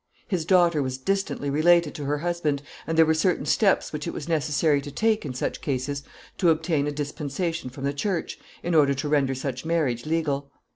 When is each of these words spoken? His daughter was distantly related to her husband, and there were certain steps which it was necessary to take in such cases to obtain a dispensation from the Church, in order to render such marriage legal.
His 0.27 0.45
daughter 0.45 0.81
was 0.81 0.97
distantly 0.97 1.51
related 1.51 1.93
to 1.93 2.05
her 2.05 2.17
husband, 2.17 2.63
and 2.87 2.97
there 2.97 3.05
were 3.05 3.13
certain 3.13 3.45
steps 3.45 3.93
which 3.93 4.07
it 4.07 4.13
was 4.15 4.27
necessary 4.27 4.81
to 4.81 4.89
take 4.89 5.27
in 5.27 5.35
such 5.35 5.61
cases 5.61 6.01
to 6.39 6.49
obtain 6.49 6.87
a 6.87 6.91
dispensation 6.91 7.69
from 7.69 7.83
the 7.83 7.93
Church, 7.93 8.39
in 8.63 8.73
order 8.73 8.95
to 8.95 9.07
render 9.07 9.35
such 9.35 9.63
marriage 9.63 10.07
legal. 10.07 10.51